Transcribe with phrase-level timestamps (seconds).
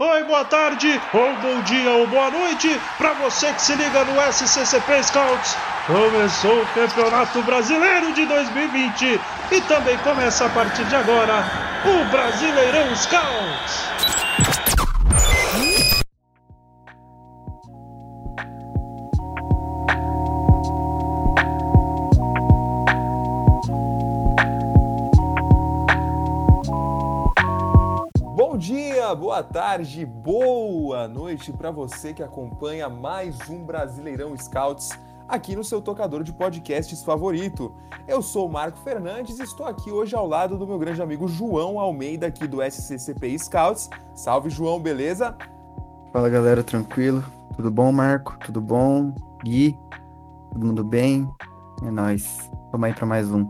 [0.00, 4.32] Oi, boa tarde, ou bom dia, ou boa noite, para você que se liga no
[4.32, 5.56] SCCP Scouts.
[5.88, 11.44] Começou o Campeonato Brasileiro de 2020 e também começa a partir de agora
[11.84, 14.77] o Brasileirão Scouts.
[29.14, 34.90] Boa tarde, boa noite para você que acompanha mais um Brasileirão Scouts
[35.26, 37.74] aqui no seu tocador de podcasts favorito.
[38.06, 41.26] Eu sou o Marco Fernandes e estou aqui hoje ao lado do meu grande amigo
[41.26, 43.88] João Almeida aqui do SCCP Scouts.
[44.14, 45.34] Salve João, beleza?
[46.12, 47.24] Fala galera, tranquilo?
[47.56, 48.36] Tudo bom, Marco?
[48.44, 49.14] Tudo bom?
[49.42, 49.78] Gui?
[50.52, 51.26] Todo mundo bem?
[51.82, 52.50] É nóis.
[52.70, 53.48] Vamos aí para mais um.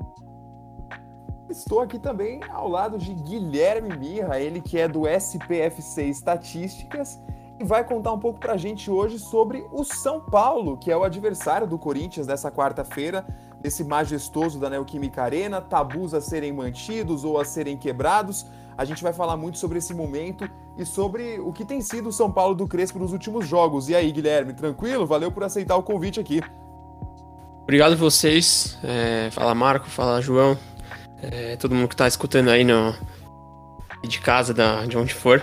[1.49, 7.19] Estou aqui também ao lado de Guilherme Mirra, ele que é do SPFC Estatísticas
[7.59, 10.97] e vai contar um pouco para a gente hoje sobre o São Paulo, que é
[10.97, 13.27] o adversário do Corinthians dessa quarta-feira,
[13.61, 18.47] desse majestoso da Neoquímica Arena, tabus a serem mantidos ou a serem quebrados.
[18.77, 22.13] A gente vai falar muito sobre esse momento e sobre o que tem sido o
[22.13, 23.89] São Paulo do Crespo nos últimos jogos.
[23.89, 25.07] E aí, Guilherme, tranquilo?
[25.07, 26.41] Valeu por aceitar o convite aqui.
[27.63, 28.79] Obrigado a vocês.
[28.85, 30.57] É, fala Marco, fala João
[31.23, 32.95] é, todo mundo que está escutando aí no,
[34.07, 35.43] de casa, da, de onde for.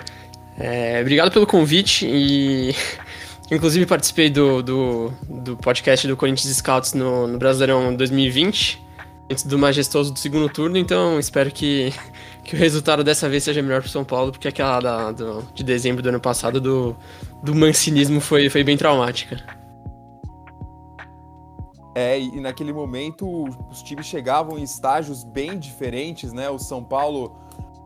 [0.58, 2.74] É, obrigado pelo convite e
[3.52, 8.82] inclusive participei do, do, do, podcast do Corinthians Scouts no, no Brasileirão 2020,
[9.30, 11.94] antes do majestoso do segundo turno, então espero que,
[12.44, 15.64] que o resultado dessa vez seja melhor para São Paulo, porque aquela da, do, de
[15.64, 16.96] dezembro do ano passado do,
[17.44, 19.65] do mancinismo foi, foi bem traumática.
[21.98, 26.50] É, e naquele momento os times chegavam em estágios bem diferentes, né?
[26.50, 27.38] O São Paulo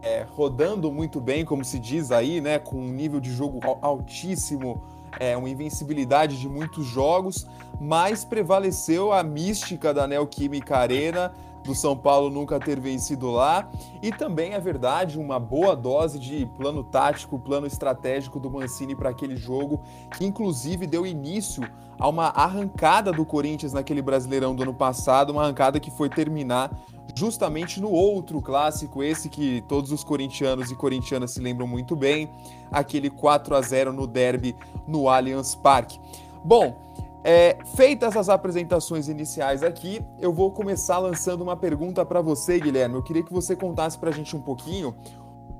[0.02, 2.57] é, rodando muito bem, como se diz aí, né?
[2.57, 4.81] Com um nível de jogo altíssimo,
[5.19, 7.45] é, uma invencibilidade de muitos jogos,
[7.80, 11.31] mas prevaleceu a mística da Neoquímica Arena,
[11.64, 13.70] do São Paulo nunca ter vencido lá,
[14.02, 19.09] e também é verdade uma boa dose de plano tático, plano estratégico do Mancini para
[19.09, 19.81] aquele jogo,
[20.17, 21.64] que inclusive deu início
[21.99, 26.71] a uma arrancada do Corinthians naquele Brasileirão do ano passado, uma arrancada que foi terminar
[27.15, 32.30] justamente no outro clássico, esse que todos os corintianos e corintianas se lembram muito bem,
[32.71, 34.55] aquele 4 a 0 no derby
[34.87, 35.99] no Allianz Parque.
[36.43, 36.89] Bom,
[37.23, 42.95] é, feitas as apresentações iniciais aqui, eu vou começar lançando uma pergunta para você, Guilherme.
[42.95, 44.95] Eu queria que você contasse para a gente um pouquinho.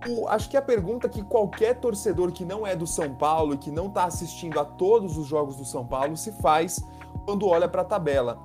[0.08, 3.58] O, acho que a pergunta que qualquer torcedor que não é do São Paulo e
[3.58, 6.82] que não está assistindo a todos os jogos do São Paulo se faz
[7.26, 8.40] quando olha para a tabela.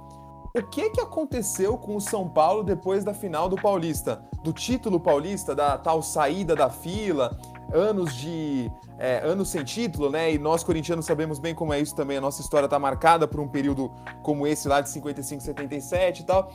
[0.57, 4.25] O que, que aconteceu com o São Paulo depois da final do Paulista?
[4.43, 7.37] Do título paulista, da tal saída da fila,
[7.73, 10.33] anos de é, anos sem título, né?
[10.33, 12.17] E nós corintianos sabemos bem como é isso também.
[12.17, 13.91] A nossa história está marcada por um período
[14.23, 16.51] como esse lá de 55, 77 e tal.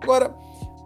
[0.00, 0.34] Agora,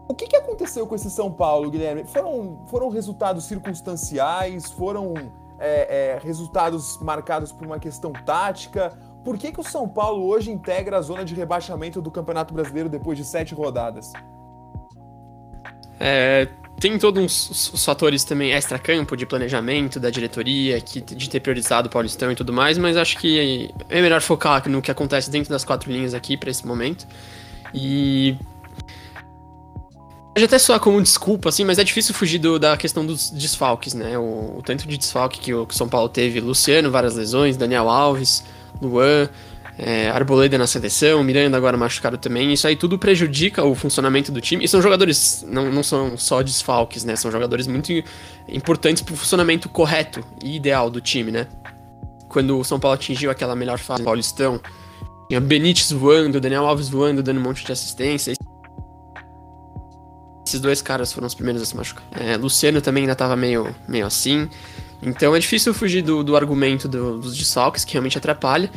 [0.09, 2.05] o que, que aconteceu com esse São Paulo, Guilherme?
[2.05, 4.71] Foram, foram resultados circunstanciais?
[4.71, 5.15] Foram
[5.59, 8.99] é, é, resultados marcados por uma questão tática?
[9.25, 12.89] Por que, que o São Paulo hoje integra a zona de rebaixamento do Campeonato Brasileiro
[12.89, 14.13] depois de sete rodadas?
[16.01, 16.49] É,
[16.83, 21.87] tem todos uns, uns fatores também extra-campo de planejamento da diretoria, que, de ter priorizado
[21.87, 25.49] o Paulistão e tudo mais, mas acho que é melhor focar no que acontece dentro
[25.49, 27.07] das quatro linhas aqui para esse momento.
[27.73, 28.35] E.
[30.35, 33.95] Pode até soar como desculpa, assim, mas é difícil fugir do, da questão dos desfalques,
[33.95, 34.19] né?
[34.19, 37.57] O, o tanto de desfalque que o, que o São Paulo teve: Luciano, várias lesões,
[37.57, 38.43] Daniel Alves,
[38.81, 39.29] Luan
[39.79, 42.53] é, Arboleda na seleção, Miranda agora machucado também.
[42.53, 44.65] Isso aí tudo prejudica o funcionamento do time.
[44.65, 47.17] E são jogadores, não, não são só desfalques, né?
[47.17, 47.93] São jogadores muito
[48.49, 51.47] importantes para o funcionamento correto e ideal do time, né?
[52.29, 54.61] Quando o São Paulo atingiu aquela melhor fase do Paulistão,
[55.29, 58.35] tinha Benítez voando, Daniel Alves voando, dando um monte de assistência.
[60.47, 62.05] Esses dois caras foram os primeiros a se machucar.
[62.13, 64.49] É, Luciano também ainda estava meio, meio assim.
[65.03, 68.71] Então é difícil fugir do, do argumento do, dos desfalques, que realmente atrapalha.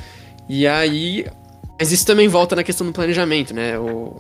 [0.48, 1.26] E aí.
[1.78, 3.78] Mas isso também volta na questão do planejamento, né?
[3.78, 4.16] O,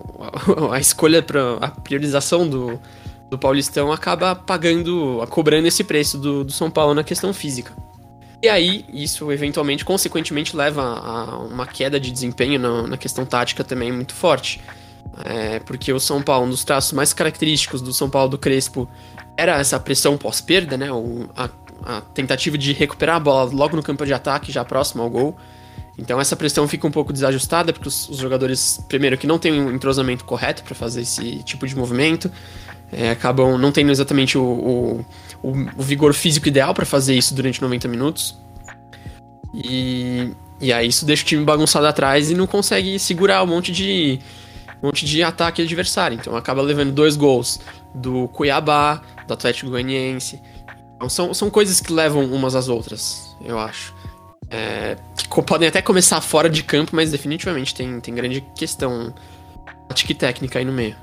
[0.71, 2.79] a, a escolha para a priorização do,
[3.29, 7.73] do Paulistão acaba pagando, cobrando esse preço do, do São Paulo na questão física.
[8.41, 13.63] E aí, isso eventualmente, consequentemente, leva a uma queda de desempenho na, na questão tática
[13.63, 14.61] também muito forte.
[15.23, 18.87] É, porque o São Paulo, um dos traços mais característicos do São Paulo do Crespo,
[19.37, 20.91] era essa pressão pós-perda, né?
[20.91, 21.49] O, a,
[21.85, 25.37] a, tentativa de recuperar a bola logo no campo de ataque, já próximo ao gol.
[25.97, 29.61] Então essa pressão fica um pouco desajustada, porque os, os jogadores, primeiro, que não têm
[29.61, 32.29] um entrosamento correto para fazer esse tipo de movimento,
[32.91, 35.05] é, acabam não tendo exatamente o, o,
[35.41, 38.37] o, o vigor físico ideal para fazer isso durante 90 minutos.
[39.53, 43.71] E, e aí isso deixa o time bagunçado atrás e não consegue segurar um monte
[43.71, 44.19] de,
[44.83, 46.17] um monte de ataque adversário.
[46.19, 47.59] Então acaba levando dois gols
[47.93, 50.41] do Cuiabá, do Atlético Goianiense.
[50.95, 53.93] Então são, são coisas que levam umas às outras, eu acho.
[54.49, 59.13] É, que podem até começar fora de campo, mas definitivamente tem, tem grande questão
[59.87, 60.95] tática e técnica aí no meio.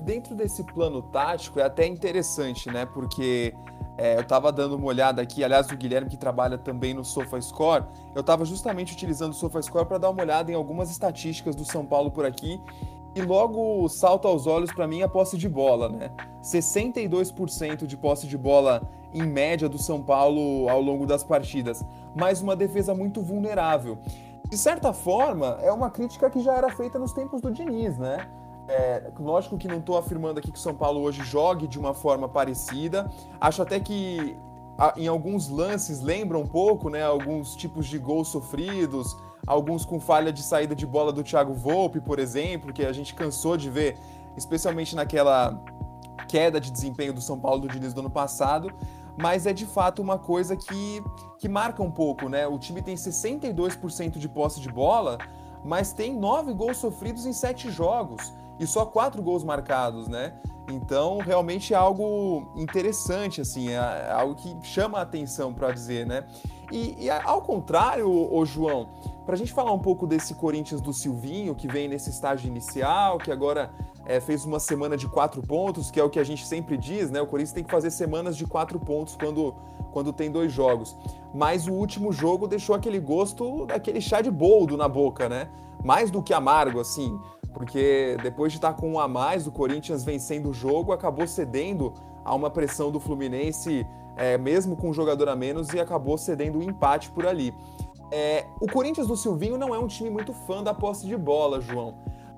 [0.00, 2.86] Dentro desse plano tático é até interessante, né?
[2.86, 3.52] Porque
[3.98, 7.84] é, eu estava dando uma olhada aqui, aliás, o Guilherme que trabalha também no SofaScore,
[8.14, 11.84] eu estava justamente utilizando o SofaScore para dar uma olhada em algumas estatísticas do São
[11.84, 12.60] Paulo por aqui
[13.14, 16.10] e logo salta aos olhos para mim a posse de bola, né?
[16.42, 18.82] 62% de posse de bola
[19.16, 21.82] em média do São Paulo ao longo das partidas,
[22.14, 23.98] mas uma defesa muito vulnerável.
[24.48, 28.28] De certa forma, é uma crítica que já era feita nos tempos do Diniz, né?
[28.68, 31.94] É, lógico que não estou afirmando aqui que o São Paulo hoje jogue de uma
[31.94, 33.10] forma parecida.
[33.40, 34.36] Acho até que
[34.96, 37.02] em alguns lances lembra um pouco, né?
[37.02, 39.16] Alguns tipos de gols sofridos,
[39.46, 43.14] alguns com falha de saída de bola do Thiago Volpe, por exemplo, que a gente
[43.14, 43.96] cansou de ver,
[44.36, 45.58] especialmente naquela
[46.26, 48.72] queda de desempenho do São Paulo do Diniz do ano passado,
[49.16, 51.02] mas é de fato uma coisa que,
[51.38, 52.46] que marca um pouco, né?
[52.46, 55.18] O time tem 62% de posse de bola,
[55.64, 60.34] mas tem nove gols sofridos em sete jogos e só quatro gols marcados, né?
[60.68, 66.04] Então, realmente é algo interessante, assim, é, é algo que chama a atenção, para dizer,
[66.06, 66.26] né?
[66.72, 68.88] E, e, ao contrário, o João,
[69.24, 73.18] para a gente falar um pouco desse Corinthians do Silvinho, que vem nesse estágio inicial,
[73.18, 73.70] que agora
[74.06, 77.10] é, fez uma semana de quatro pontos, que é o que a gente sempre diz,
[77.10, 77.20] né?
[77.20, 79.54] O Corinthians tem que fazer semanas de quatro pontos quando,
[79.92, 80.96] quando tem dois jogos.
[81.34, 85.48] Mas o último jogo deixou aquele gosto daquele chá de boldo na boca, né?
[85.84, 87.18] Mais do que amargo, assim
[87.56, 91.90] porque depois de estar com um a mais, o Corinthians vencendo o jogo, acabou cedendo
[92.22, 96.58] a uma pressão do Fluminense, é, mesmo com um jogador a menos, e acabou cedendo
[96.58, 97.54] o um empate por ali.
[98.12, 101.58] É, o Corinthians do Silvinho não é um time muito fã da posse de bola,
[101.58, 101.94] João,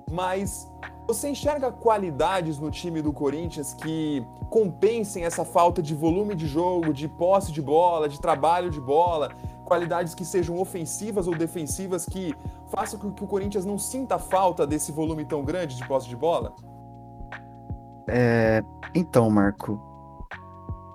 [0.09, 0.71] mas
[1.09, 6.93] você enxerga qualidades no time do Corinthians que compensem essa falta de volume de jogo,
[6.93, 9.31] de posse de bola, de trabalho de bola,
[9.65, 12.35] qualidades que sejam ofensivas ou defensivas que
[12.67, 16.15] façam com que o Corinthians não sinta falta desse volume tão grande de posse de
[16.15, 16.53] bola?
[18.07, 18.63] É,
[18.93, 19.81] então, Marco,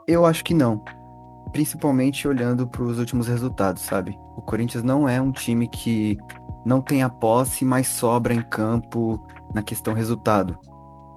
[0.06, 0.80] eu acho que não.
[1.50, 4.16] Principalmente olhando para os últimos resultados, sabe?
[4.36, 6.16] O Corinthians não é um time que
[6.64, 9.20] não tem a posse, mas sobra em campo
[9.54, 10.58] na questão resultado.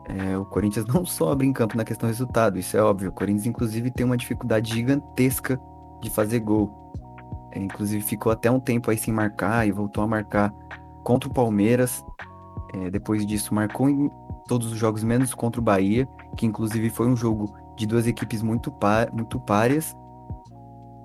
[0.05, 3.09] É, o Corinthians não sobra em campo na questão resultado, isso é óbvio.
[3.09, 5.59] O Corinthians, inclusive, tem uma dificuldade gigantesca
[6.01, 6.71] de fazer gol.
[7.51, 10.53] É, inclusive ficou até um tempo aí sem marcar e voltou a marcar
[11.03, 12.03] contra o Palmeiras.
[12.73, 14.09] É, depois disso, marcou em
[14.47, 16.07] todos os jogos, menos contra o Bahia,
[16.37, 18.73] que inclusive foi um jogo de duas equipes muito,
[19.13, 19.95] muito páreas.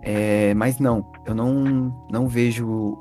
[0.02, 2.98] É, mas não, eu não, não vejo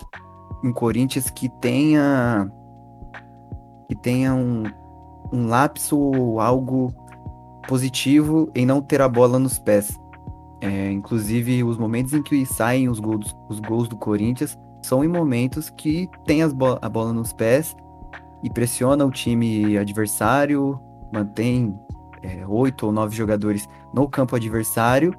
[0.63, 2.47] um Corinthians que tenha
[3.91, 4.63] que tenha um,
[5.33, 6.93] um lapso ou algo
[7.67, 9.99] positivo em não ter a bola nos pés.
[10.61, 15.09] É, inclusive, os momentos em que saem os gols, os gols do Corinthians são em
[15.09, 17.75] momentos que tem bo a bola nos pés
[18.41, 20.79] e pressiona o time adversário,
[21.11, 21.77] mantém
[22.23, 25.13] é, oito ou nove jogadores no campo adversário,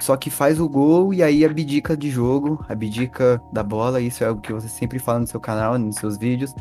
[0.00, 4.28] só que faz o gol e aí abdica de jogo, abdica da bola, isso é
[4.28, 6.54] algo que você sempre fala no seu canal, nos seus vídeos,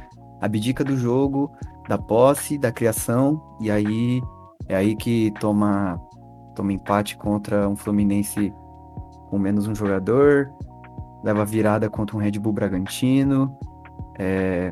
[0.43, 1.51] abdica do jogo,
[1.87, 4.21] da posse, da criação, e aí
[4.67, 5.99] é aí que toma
[6.55, 8.53] toma empate contra um Fluminense
[9.29, 10.53] com menos um jogador,
[11.23, 13.57] leva virada contra um Red Bull Bragantino,
[14.19, 14.71] é,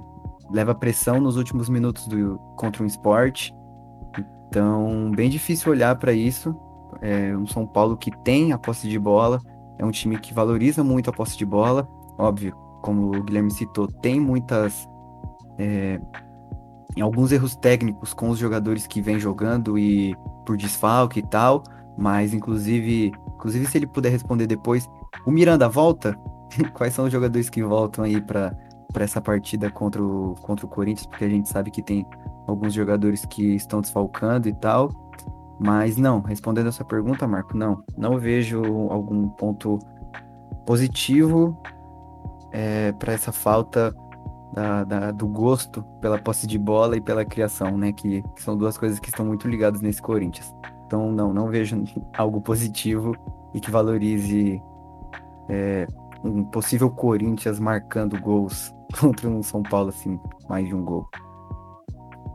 [0.52, 3.52] leva pressão nos últimos minutos do, contra um esporte.
[4.48, 6.56] Então, bem difícil olhar para isso.
[7.02, 9.40] É um São Paulo que tem a posse de bola,
[9.80, 11.88] é um time que valoriza muito a posse de bola.
[12.20, 14.88] Óbvio, como o Guilherme citou, tem muitas.
[15.58, 16.00] É,
[17.00, 20.16] alguns erros técnicos com os jogadores que vêm jogando e
[20.46, 21.64] por desfalque e tal,
[21.98, 24.90] mas inclusive, inclusive se ele puder responder depois,
[25.26, 26.18] o Miranda volta?
[26.74, 28.56] Quais são os jogadores que voltam aí para
[28.92, 32.06] para essa partida contra o, contra o Corinthians, porque a gente sabe que tem
[32.48, 34.90] alguns jogadores que estão desfalcando e tal.
[35.60, 39.80] Mas não, respondendo essa pergunta, Marco, não, não vejo algum ponto
[40.66, 41.58] positivo
[42.52, 43.96] é, para essa falta
[44.54, 47.94] da, da, do gosto pela posse de bola e pela criação, né?
[47.94, 50.54] Que, que, são duas coisas que estão muito ligadas nesse Corinthians.
[50.86, 51.84] Então, não, não vejo
[52.18, 53.16] algo positivo
[53.54, 54.62] e que valorize
[55.50, 55.88] é,
[56.24, 61.08] um possível Corinthians marcando gols contra um São Paulo, assim, mais de um gol.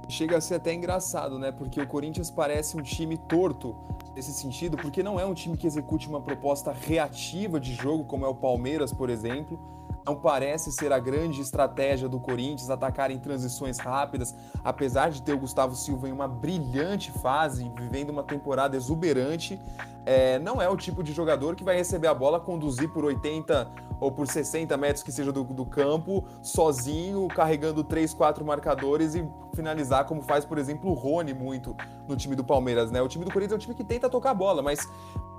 [0.09, 1.51] Chega a ser até engraçado, né?
[1.51, 3.75] Porque o Corinthians parece um time torto
[4.15, 8.25] nesse sentido, porque não é um time que execute uma proposta reativa de jogo, como
[8.25, 9.76] é o Palmeiras, por exemplo.
[10.07, 14.33] Não parece ser a grande estratégia do Corinthians atacar em transições rápidas,
[14.63, 19.61] apesar de ter o Gustavo Silva em uma brilhante fase, vivendo uma temporada exuberante.
[20.05, 23.69] É, não é o tipo de jogador que vai receber a bola, conduzir por 80
[23.99, 29.29] ou por 60 metros que seja do, do campo, sozinho, carregando 3, 4 marcadores e
[29.55, 31.75] finalizar, como faz, por exemplo, o Rony muito
[32.07, 32.93] no time do Palmeiras.
[32.93, 33.03] Né?
[33.03, 34.79] O time do Corinthians é um time que tenta tocar a bola, mas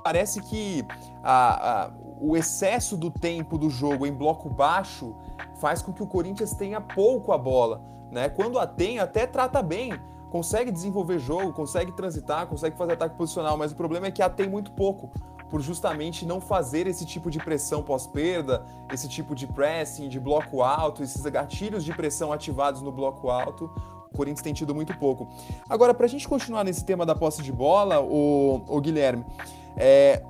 [0.03, 0.85] parece que
[1.23, 5.15] a, a, o excesso do tempo do jogo em bloco baixo
[5.59, 7.81] faz com que o Corinthians tenha pouco a bola.
[8.11, 8.29] Né?
[8.29, 9.93] Quando a tem, até trata bem,
[10.29, 14.29] consegue desenvolver jogo, consegue transitar, consegue fazer ataque posicional, mas o problema é que a
[14.29, 15.09] tem muito pouco,
[15.49, 20.61] por justamente não fazer esse tipo de pressão pós-perda, esse tipo de pressing, de bloco
[20.61, 23.71] alto, esses gatilhos de pressão ativados no bloco alto.
[24.11, 25.27] O Corinthians tem tido muito pouco.
[25.69, 29.25] Agora, para a gente continuar nesse tema da posse de bola, o, o Guilherme,
[29.75, 30.23] é,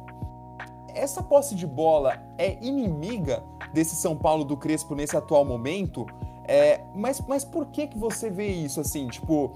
[0.98, 6.06] essa posse de bola é inimiga desse São Paulo do Crespo nesse atual momento?
[6.48, 9.08] É, mas, mas por que que você vê isso assim?
[9.08, 9.52] Tipo,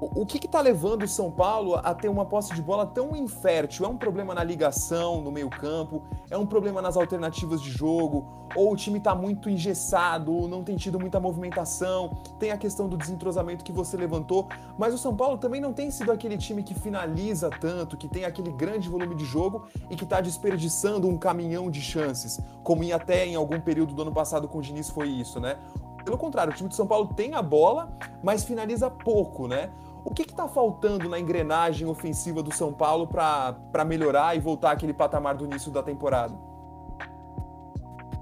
[0.00, 3.84] o que está levando o São Paulo a ter uma posse de bola tão infértil?
[3.84, 6.02] É um problema na ligação, no meio-campo?
[6.30, 8.24] É um problema nas alternativas de jogo?
[8.54, 12.16] Ou o time está muito engessado, não tem tido muita movimentação?
[12.38, 15.90] Tem a questão do desentrosamento que você levantou, mas o São Paulo também não tem
[15.90, 20.04] sido aquele time que finaliza tanto, que tem aquele grande volume de jogo e que
[20.04, 24.48] está desperdiçando um caminhão de chances, como ia até em algum período do ano passado
[24.48, 25.58] com o Diniz foi isso, né?
[26.04, 27.90] Pelo contrário, o time de São Paulo tem a bola,
[28.22, 29.70] mas finaliza pouco, né?
[30.04, 34.92] O que está faltando na engrenagem ofensiva do São Paulo para melhorar e voltar àquele
[34.92, 36.34] patamar do início da temporada?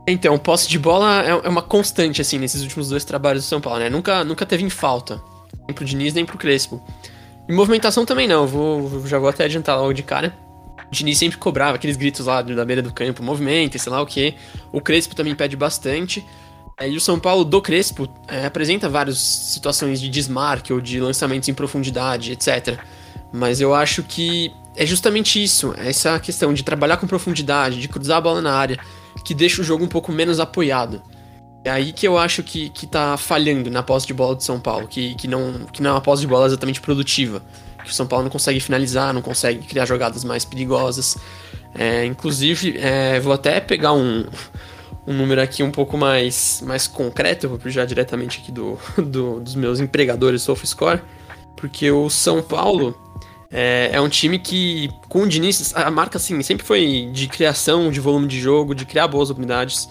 [0.06, 3.60] Então, posse de bola é, é uma constante, assim, nesses últimos dois trabalhos do São
[3.60, 3.90] Paulo, né?
[3.90, 5.20] Nunca, nunca teve em falta.
[5.66, 6.80] Nem pro Diniz, nem pro Crespo.
[7.48, 10.36] E movimentação também não, vou, já vou até adiantar logo de cara.
[10.86, 14.06] O Diniz sempre cobrava aqueles gritos lá da beira do campo, movimento, sei lá o
[14.06, 14.34] que.
[14.72, 16.24] O Crespo também pede bastante.
[16.78, 21.00] É, e o São Paulo do Crespo é, apresenta várias situações de desmarque ou de
[21.00, 22.78] lançamentos em profundidade, etc.
[23.32, 28.18] Mas eu acho que é justamente isso, essa questão de trabalhar com profundidade, de cruzar
[28.18, 28.78] a bola na área,
[29.24, 31.02] que deixa o jogo um pouco menos apoiado.
[31.64, 34.60] É aí que eu acho que, que tá falhando na posse de bola do São
[34.60, 37.42] Paulo, que, que, não, que não é uma posse de bola exatamente produtiva.
[37.82, 41.16] Que o São Paulo não consegue finalizar, não consegue criar jogadas mais perigosas.
[41.74, 44.26] É, inclusive, é, vou até pegar um,
[45.06, 49.54] um número aqui um pouco mais, mais concreto, vou puxar diretamente aqui do, do, dos
[49.54, 51.00] meus empregadores SofaScore,
[51.56, 52.96] porque o São Paulo
[53.50, 57.90] é, é, um time que, com o Diniz, a marca assim, sempre foi de criação,
[57.90, 59.88] de volume de jogo, de criar boas oportunidades,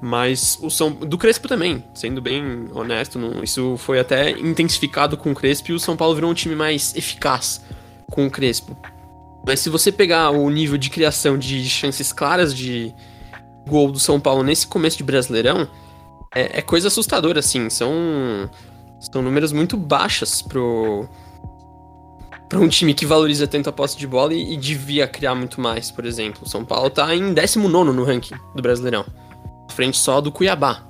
[0.00, 5.32] mas o São do Crespo também, sendo bem honesto, não, isso foi até intensificado com
[5.32, 7.62] o Crespo e o São Paulo virou um time mais eficaz
[8.10, 8.76] com o Crespo.
[9.46, 12.94] Mas se você pegar o nível de criação de chances claras de,
[13.70, 15.68] gol do São Paulo nesse começo de Brasileirão
[16.34, 17.70] é, é coisa assustadora, assim.
[17.70, 17.92] São,
[19.00, 21.08] são números muito baixos pro,
[22.48, 25.60] para um time que valoriza tanto a posse de bola e, e, devia criar muito
[25.60, 26.42] mais, por exemplo.
[26.44, 29.06] O São Paulo tá em 19 no ranking do Brasileirão,
[29.68, 30.89] frente só do Cuiabá.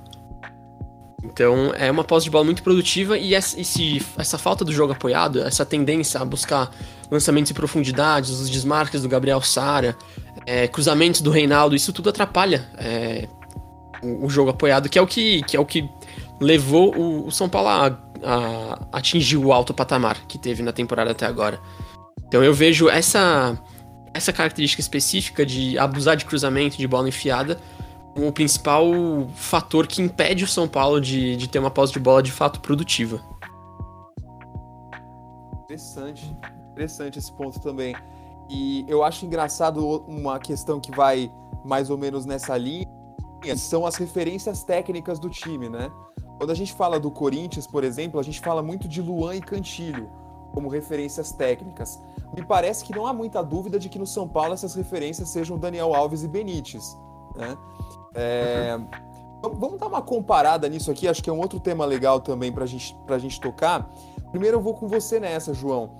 [1.32, 5.40] Então é uma posse de bola muito produtiva e esse, essa falta do jogo apoiado,
[5.40, 6.70] essa tendência a buscar
[7.10, 9.96] lançamentos em profundidades, os desmarques do Gabriel Sara,
[10.46, 13.28] é, cruzamentos do Reinaldo, isso tudo atrapalha é,
[14.02, 15.88] o, o, jogo apoiado, que é o que, que, é o que
[16.40, 17.86] levou o, o São Paulo a,
[18.24, 21.60] a, atingir o alto patamar que teve na temporada até agora.
[22.26, 23.58] Então eu vejo essa,
[24.14, 27.60] essa característica específica de abusar de cruzamento, de bola enfiada,
[28.16, 28.86] o principal
[29.34, 32.60] fator que impede o São Paulo de, de ter uma posse de bola de fato
[32.60, 33.20] produtiva.
[35.64, 36.36] Interessante,
[36.72, 37.94] interessante esse ponto também.
[38.48, 41.32] E eu acho engraçado uma questão que vai
[41.64, 42.86] mais ou menos nessa linha,
[43.56, 45.90] são as referências técnicas do time, né?
[46.38, 49.40] Quando a gente fala do Corinthians, por exemplo, a gente fala muito de Luan e
[49.40, 50.10] Cantilho
[50.52, 52.00] como referências técnicas.
[52.34, 55.58] Me parece que não há muita dúvida de que no São Paulo essas referências sejam
[55.58, 56.96] Daniel Alves e Benítez,
[57.36, 57.56] né?
[58.14, 58.78] É...
[59.42, 62.66] Vamos dar uma comparada nisso aqui, acho que é um outro tema legal também para
[62.66, 63.90] gente, a gente tocar.
[64.30, 65.90] Primeiro eu vou com você nessa, João.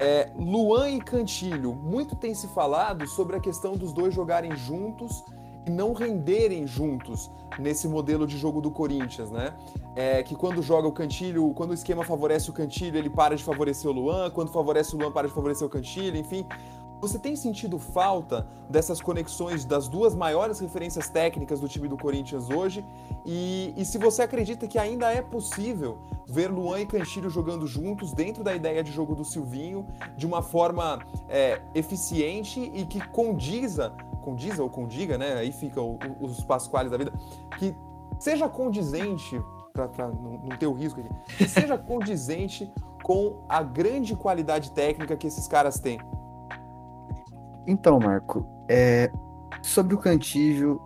[0.00, 5.24] É, Luan e Cantilho, muito tem se falado sobre a questão dos dois jogarem juntos
[5.66, 9.54] e não renderem juntos nesse modelo de jogo do Corinthians, né?
[9.96, 13.42] É, que quando joga o Cantilho, quando o esquema favorece o Cantilho, ele para de
[13.42, 16.46] favorecer o Luan, quando favorece o Luan, para de favorecer o Cantilho, enfim.
[17.00, 22.50] Você tem sentido falta dessas conexões das duas maiores referências técnicas do time do Corinthians
[22.50, 22.84] hoje?
[23.24, 28.12] E, e se você acredita que ainda é possível ver Luan e Cantilho jogando juntos
[28.12, 29.86] dentro da ideia de jogo do Silvinho
[30.16, 35.34] de uma forma é, eficiente e que condiza, condiza ou condiga, né?
[35.34, 37.12] Aí fica o, o, os pasquales da vida,
[37.58, 37.74] que
[38.18, 39.40] seja condizente,
[39.72, 42.70] para não, ter o risco aqui, que seja condizente
[43.04, 46.00] com a grande qualidade técnica que esses caras têm.
[47.66, 49.10] Então, Marco, é,
[49.62, 50.80] sobre o Cantígio,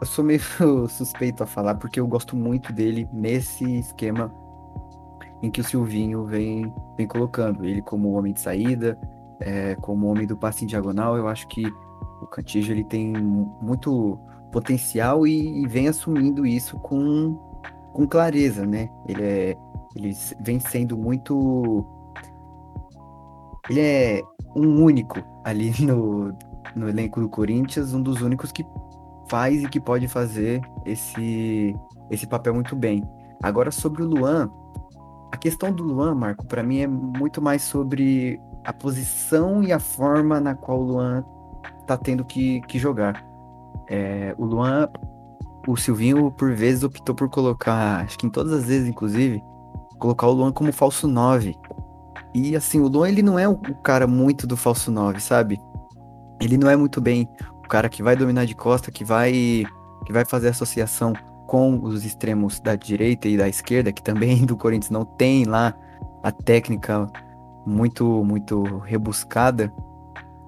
[0.00, 0.40] eu sou meio
[0.88, 4.32] suspeito a falar, porque eu gosto muito dele nesse esquema
[5.42, 7.64] em que o Silvinho vem, vem colocando.
[7.64, 8.98] Ele como homem de saída,
[9.40, 11.66] é, como homem do passe em diagonal, eu acho que
[12.20, 14.18] o Cantígio ele tem muito
[14.52, 17.34] potencial e, e, vem assumindo isso com,
[17.92, 18.88] com clareza, né?
[19.08, 19.56] Ele, é,
[19.96, 21.84] ele vem sendo muito...
[23.68, 24.22] Ele é
[24.54, 26.36] um único ali no,
[26.74, 28.64] no elenco do Corinthians, um dos únicos que
[29.28, 31.74] faz e que pode fazer esse,
[32.10, 33.02] esse papel muito bem.
[33.42, 34.50] Agora, sobre o Luan,
[35.32, 39.80] a questão do Luan, Marco, para mim é muito mais sobre a posição e a
[39.80, 41.24] forma na qual o Luan
[41.86, 43.24] tá tendo que, que jogar.
[43.88, 44.88] É, o Luan,
[45.66, 49.42] o Silvinho, por vezes, optou por colocar, acho que em todas as vezes, inclusive,
[49.98, 51.56] colocar o Luan como falso 9.
[52.34, 55.60] E assim, o Luan ele não é o cara muito do falso 9, sabe?
[56.40, 57.28] Ele não é muito bem
[57.64, 59.64] o cara que vai dominar de costa, que vai
[60.04, 61.12] que vai fazer associação
[61.46, 65.74] com os extremos da direita e da esquerda, que também do Corinthians não tem lá
[66.22, 67.06] a técnica
[67.66, 69.72] muito muito rebuscada,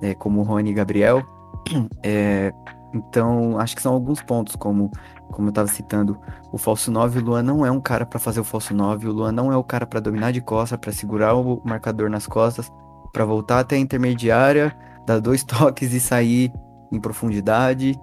[0.01, 1.23] né, como o Rony e Gabriel.
[2.03, 2.53] É,
[2.95, 4.91] então, acho que são alguns pontos, como
[5.31, 6.17] como eu estava citando,
[6.53, 9.13] o falso 9, o Luan não é um cara para fazer o falso 9, o
[9.13, 12.71] Luan não é o cara para dominar de costa, para segurar o marcador nas costas,
[13.13, 16.53] para voltar até a intermediária, dar dois toques e sair
[16.93, 18.01] em profundidade.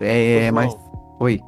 [0.00, 0.76] É, é mais.
[1.20, 1.40] Oi.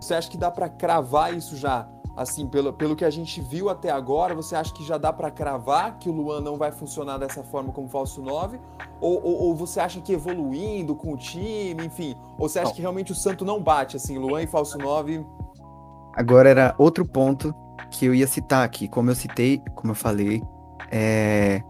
[0.00, 1.88] Você acha que dá para cravar isso já?
[2.16, 5.30] Assim, pelo, pelo que a gente viu até agora, você acha que já dá para
[5.30, 8.58] cravar que o Luan não vai funcionar dessa forma como falso 9?
[9.02, 12.16] Ou, ou, ou, você acha que evoluindo com o time, enfim?
[12.38, 12.74] Ou você acha não.
[12.74, 15.26] que realmente o Santo não bate, assim, Luan e falso 9?
[16.14, 17.54] Agora era outro ponto
[17.90, 18.88] que eu ia citar aqui.
[18.88, 20.42] Como eu citei, como eu falei,
[20.90, 21.62] é...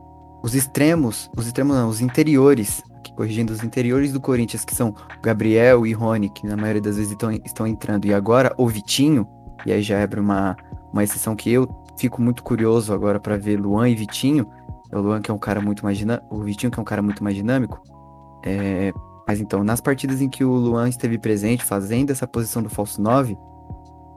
[0.45, 4.95] os extremos, os extremos não, os interiores, aqui corrigindo, os interiores do Corinthians, que são
[5.21, 9.27] Gabriel e Rony, que na maioria das vezes estão, estão entrando, e agora o Vitinho
[9.65, 10.57] e aí já abre uma,
[10.93, 14.47] uma exceção que eu fico muito curioso agora para ver Luan e Vitinho.
[14.93, 17.03] O Luan que é um cara muito mais dinâmico, o Vitinho que é um cara
[17.03, 17.83] muito mais dinâmico.
[18.45, 18.93] É...
[19.27, 23.03] Mas então, nas partidas em que o Luan esteve presente, fazendo essa posição do falso
[23.03, 23.37] 9,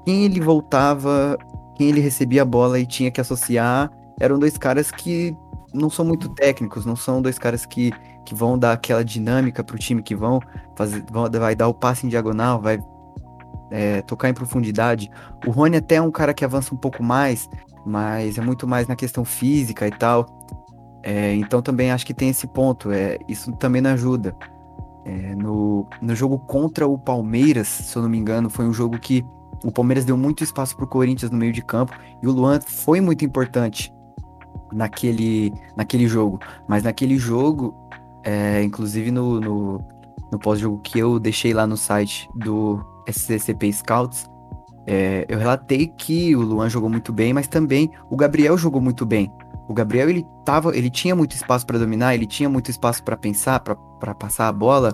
[0.05, 1.35] quem ele voltava,
[1.75, 5.35] quem ele recebia a bola e tinha que associar, eram dois caras que
[5.73, 7.91] não são muito técnicos, não são dois caras que,
[8.25, 10.39] que vão dar aquela dinâmica pro time, que vão
[10.75, 12.79] fazer, vão, vai dar o passe em diagonal, vai
[13.71, 15.09] é, tocar em profundidade.
[15.45, 17.49] O Rony até é um cara que avança um pouco mais,
[17.85, 20.25] mas é muito mais na questão física e tal.
[21.03, 22.91] É, então também acho que tem esse ponto.
[22.91, 24.35] É, isso também não ajuda.
[25.05, 28.99] É, no, no jogo contra o Palmeiras, se eu não me engano, foi um jogo
[28.99, 29.25] que
[29.63, 32.59] o Palmeiras deu muito espaço para o Corinthians no meio de campo e o Luan
[32.61, 33.93] foi muito importante
[34.71, 36.39] naquele, naquele jogo.
[36.67, 37.75] Mas naquele jogo,
[38.23, 39.85] é, inclusive no, no,
[40.31, 44.29] no pós-jogo que eu deixei lá no site do SCCP Scouts,
[44.85, 49.05] é, eu relatei que o Luan jogou muito bem, mas também o Gabriel jogou muito
[49.05, 49.31] bem.
[49.67, 53.15] O Gabriel ele tava, ele tinha muito espaço para dominar, ele tinha muito espaço para
[53.15, 54.91] pensar, para passar a bola.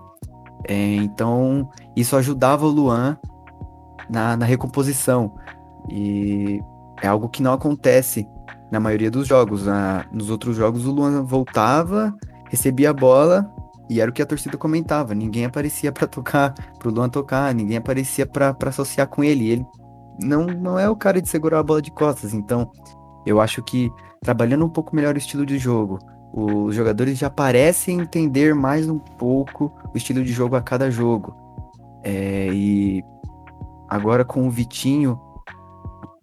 [0.68, 3.18] É, então isso ajudava o Luan
[4.10, 5.34] na, na recomposição
[5.90, 6.60] e
[7.02, 8.28] é algo que não acontece
[8.70, 9.66] na maioria dos jogos.
[9.66, 12.14] Na, nos outros jogos o Luan voltava,
[12.50, 13.50] recebia a bola
[13.90, 15.14] e era o que a torcida comentava.
[15.14, 19.50] Ninguém aparecia para tocar, pro Luan tocar, ninguém aparecia para associar com ele.
[19.50, 19.66] Ele
[20.22, 22.34] não, não é o cara de segurar a bola de costas.
[22.34, 22.72] Então,
[23.26, 26.00] eu acho que trabalhando um pouco melhor o estilo de jogo,
[26.34, 31.36] os jogadores já parecem entender mais um pouco o estilo de jogo a cada jogo.
[32.04, 33.04] É, e
[33.90, 35.20] agora com o Vitinho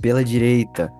[0.00, 0.92] pela direita,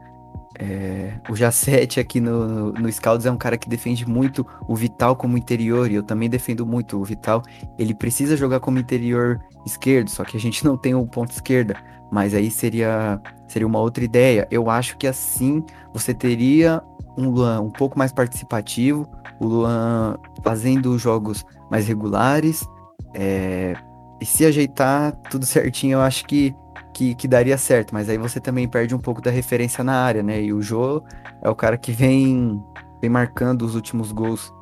[0.59, 5.17] é, o Jacete aqui no, no Scouts é um cara que defende muito o Vital
[5.17, 7.43] como interior, e eu também defendo muito o Vital.
[7.79, 11.31] Ele precisa jogar como interior esquerdo, só que a gente não tem o um ponto
[11.31, 11.77] esquerda.
[12.11, 14.47] Mas aí seria, seria uma outra ideia.
[14.51, 16.83] Eu acho que assim você teria
[17.17, 19.09] um Luan um pouco mais participativo,
[19.41, 22.69] o Luan fazendo jogos mais regulares.
[23.15, 23.75] É,
[24.21, 26.55] e se ajeitar tudo certinho, eu acho que
[26.92, 30.22] que, que daria certo, mas aí você também perde um pouco da referência na área,
[30.22, 30.42] né?
[30.42, 31.02] E o Jô
[31.42, 32.62] é o cara que vem,
[33.00, 34.52] vem marcando os últimos gols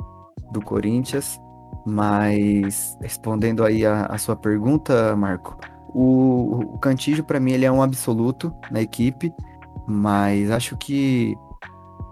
[0.53, 1.41] do Corinthians.
[1.85, 5.57] Mas respondendo aí a, a sua pergunta, Marco,
[5.89, 9.33] o, o Cantígio para mim ele é um absoluto na equipe,
[9.87, 11.37] mas acho que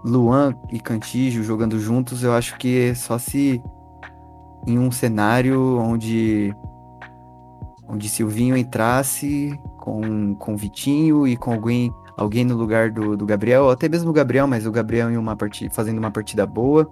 [0.03, 3.61] Luan e Cantígio jogando juntos, eu acho que só se
[4.67, 6.53] em um cenário onde
[7.87, 13.69] onde Silvinho entrasse com, com Vitinho e com alguém alguém no lugar do, do Gabriel,
[13.69, 16.89] até mesmo o Gabriel, mas o Gabriel em uma partida, fazendo uma partida boa.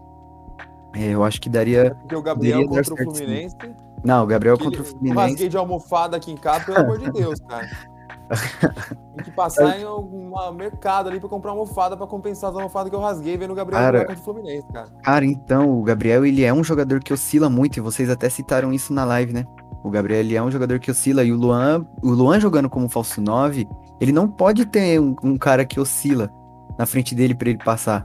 [0.93, 1.95] É, eu acho que daria.
[1.95, 3.56] Porque o Gabriel contra o Fluminense.
[3.62, 3.76] Sim.
[4.04, 5.19] Não, o Gabriel contra o Fluminense.
[5.19, 7.67] Rasguei de almofada aqui em casa, pelo amor de Deus, cara.
[9.15, 12.95] Tem que passar em algum mercado ali pra comprar almofada pra compensar as almofadas que
[12.95, 14.87] eu rasguei vendo o Gabriel cara, contra o Fluminense, cara.
[15.03, 18.73] Cara, então, o Gabriel, ele é um jogador que oscila muito, e vocês até citaram
[18.73, 19.45] isso na live, né?
[19.83, 22.89] O Gabriel, ele é um jogador que oscila, e o Luan, o Luan jogando como
[22.89, 23.67] falso 9,
[23.99, 26.29] ele não pode ter um, um cara que oscila
[26.77, 28.03] na frente dele para ele passar.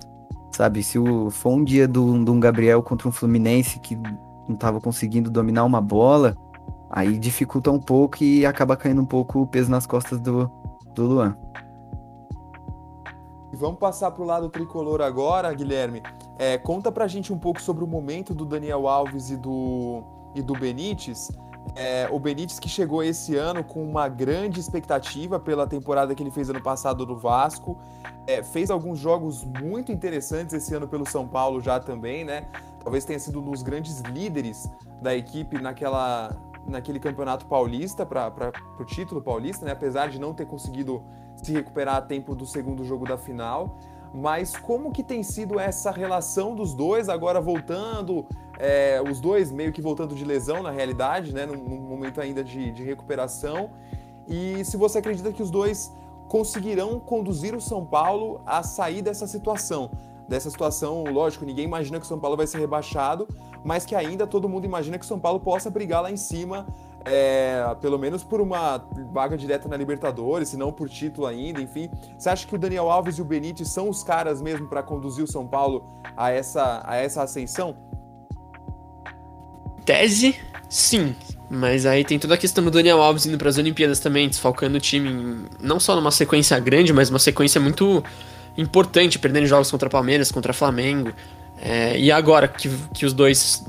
[0.53, 3.99] Sabe, se o, for um dia de um Gabriel contra um Fluminense que
[4.49, 6.37] não tava conseguindo dominar uma bola,
[6.93, 10.53] aí dificulta um pouco e acaba caindo um pouco o peso nas costas do,
[10.95, 11.37] do Luan.
[13.55, 16.03] Vamos passar para o lado tricolor agora, Guilherme.
[16.39, 20.03] É, conta pra gente um pouco sobre o momento do Daniel Alves e do,
[20.35, 21.31] e do Benítez.
[21.75, 26.31] É, o Benítez que chegou esse ano com uma grande expectativa pela temporada que ele
[26.31, 27.79] fez ano passado no Vasco.
[28.27, 32.49] É, fez alguns jogos muito interessantes esse ano pelo São Paulo já também, né?
[32.83, 36.35] Talvez tenha sido um dos grandes líderes da equipe naquela,
[36.67, 39.73] naquele campeonato paulista, para o título paulista, né?
[39.73, 41.03] Apesar de não ter conseguido
[41.37, 43.79] se recuperar a tempo do segundo jogo da final.
[44.15, 48.27] Mas como que tem sido essa relação dos dois agora voltando
[48.59, 52.45] é, os dois meio que voltando de lesão na realidade, né, num, num momento ainda
[52.45, 53.71] de, de, recuperação.
[54.29, 55.93] E se você acredita que os dois
[56.29, 59.91] conseguirão conduzir o São Paulo a sair dessa situação,
[60.29, 63.29] dessa situação, lógico, ninguém imagina que o São Paulo vai ser rebaixado,
[63.65, 66.67] mas que ainda todo mundo imagina que o São Paulo possa brigar lá em cima,
[67.05, 68.79] é, pelo menos por uma
[69.13, 71.91] vaga direta na Libertadores, se não por título ainda, enfim.
[72.17, 75.25] Você acha que o Daniel Alves e o Benítez são os caras mesmo para conduzir
[75.25, 75.85] o São Paulo
[76.17, 77.77] a essa, a essa ascensão?
[79.85, 80.37] tese,
[80.69, 81.15] sim.
[81.51, 84.79] Mas aí tem toda a questão do Daniel Alves indo para as Olimpíadas também, desfalcando
[84.79, 88.03] o time, não só numa sequência grande, mas uma sequência muito
[88.57, 91.13] importante, perdendo jogos contra Palmeiras, contra Flamengo.
[91.61, 93.65] É, e agora que, que os dois,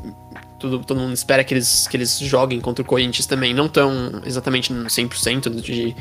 [0.59, 4.21] tudo, todo mundo espera que eles, que eles joguem contra o Corinthians também, não estão
[4.25, 5.95] exatamente no 100% de,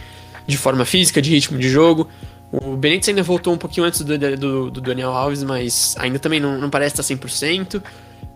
[0.47, 2.09] de forma física, de ritmo de jogo.
[2.51, 6.39] O Benítez ainda voltou um pouquinho antes do, do, do Daniel Alves, mas ainda também
[6.39, 7.83] não, não parece estar 100%.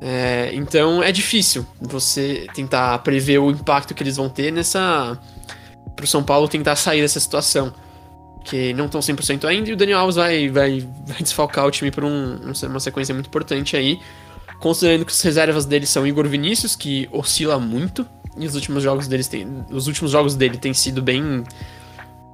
[0.01, 5.19] É, então é difícil você tentar prever o impacto que eles vão ter nessa.
[5.95, 7.73] pro São Paulo tentar sair dessa situação.
[8.47, 11.91] Que não estão 100% ainda e o Daniel Alves vai, vai, vai desfalcar o time
[11.91, 14.01] por um, uma sequência muito importante aí.
[14.61, 18.07] Considerando que as reservas dele são Igor Vinícius, que oscila muito,
[18.39, 21.45] e os últimos jogos deles tem, os últimos jogos dele têm sido bem,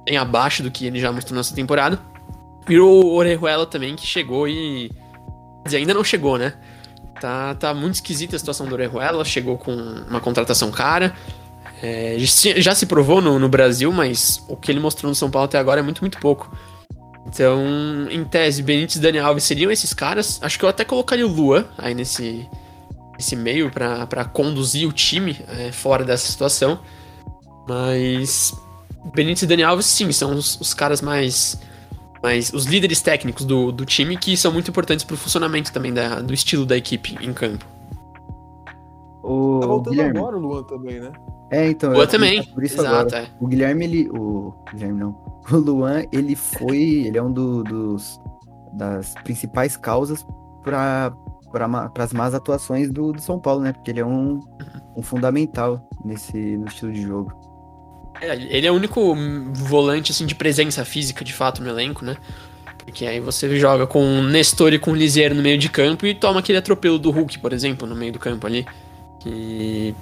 [0.05, 1.99] bem abaixo do que ele já mostrou nessa temporada.
[2.69, 4.89] E o Orejuela também, que chegou e.
[5.63, 6.53] Quer dizer, ainda não chegou, né?
[7.19, 11.13] Tá, tá muito esquisita a situação do Orejuela, chegou com uma contratação cara.
[11.85, 15.47] É, já se provou no, no, Brasil, mas o que ele mostrou no São Paulo
[15.47, 16.49] até agora é muito, muito pouco.
[17.27, 17.61] Então,
[18.09, 20.39] em tese, Benítez e Dani Alves seriam esses caras.
[20.41, 22.47] Acho que eu até colocaria o Lua aí nesse,
[23.17, 26.79] nesse meio para conduzir o time é, fora dessa situação.
[27.67, 28.53] Mas
[29.13, 31.59] Benítez e Dani Alves, sim, são os, os caras mais
[32.21, 35.93] mas os líderes técnicos do, do time que são muito importantes para o funcionamento também
[35.93, 37.65] da, do estilo da equipe em campo.
[39.23, 40.19] O tá voltando Guilherme.
[40.19, 41.11] agora o Luan também, né?
[41.51, 41.93] É, então.
[41.93, 42.43] Luan também.
[42.43, 43.23] Por isso Exato, agora.
[43.23, 43.27] É.
[43.39, 44.09] O Guilherme, ele.
[44.09, 45.23] O Guilherme não.
[45.51, 47.05] O Luan, ele foi.
[47.05, 48.19] Ele é um do, dos.
[48.73, 50.25] Das principais causas
[50.63, 51.13] para
[51.51, 53.73] para as más atuações do, do São Paulo, né?
[53.73, 54.39] Porque ele é um,
[54.97, 57.31] um fundamental nesse no estilo de jogo.
[58.19, 59.15] É, ele é o único
[59.53, 62.17] volante assim de presença física de fato no elenco, né?
[62.79, 66.05] Porque aí você joga com o Nestor e com o Lisiero no meio de campo
[66.05, 68.65] e toma aquele atropelo do Hulk, por exemplo, no meio do campo ali.
[69.25, 69.95] E,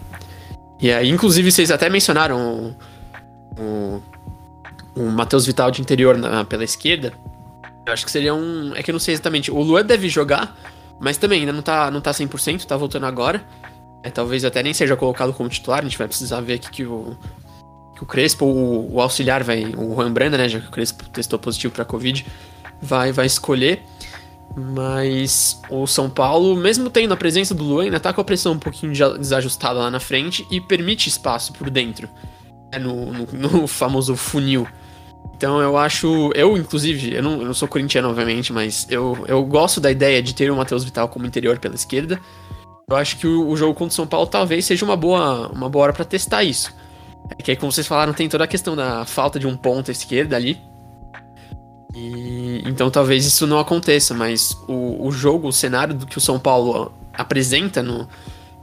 [0.80, 2.76] e aí, inclusive, vocês até mencionaram
[3.58, 4.02] o,
[4.96, 7.14] o Matheus Vital de interior na, pela esquerda.
[7.86, 8.74] Eu acho que seria um.
[8.76, 9.52] É que eu não sei exatamente.
[9.52, 10.56] O Luan deve jogar,
[11.00, 13.44] mas também ainda não tá, não tá 100%, tá voltando agora.
[14.04, 16.86] É, talvez até nem seja colocado como titular, a gente vai precisar ver aqui que
[16.86, 17.16] o,
[17.96, 21.08] que o Crespo, o, o, auxiliar, vai, o Juan Branda, né, já que o Crespo
[21.10, 22.26] testou positivo para Covid,
[22.82, 23.84] vai, vai escolher.
[24.56, 28.54] Mas o São Paulo, mesmo tendo a presença do Luan, ainda tá com a pressão
[28.54, 32.10] um pouquinho desajustada lá na frente e permite espaço por dentro,
[32.72, 34.68] né, no, no, no, famoso funil.
[35.36, 36.32] Então eu acho.
[36.36, 40.22] Eu, inclusive, eu não, eu não sou corintiano, obviamente, mas eu, eu gosto da ideia
[40.22, 42.20] de ter o Matheus Vital como interior pela esquerda.
[42.90, 45.70] Eu acho que o, o jogo contra o São Paulo talvez seja uma boa, uma
[45.70, 46.74] boa hora para testar isso.
[47.30, 49.90] É que aí, como vocês falaram, tem toda a questão da falta de um ponto
[49.90, 50.60] à esquerda ali.
[51.94, 56.22] E, então talvez isso não aconteça, mas o, o jogo, o cenário do que o
[56.22, 58.08] São Paulo apresenta no,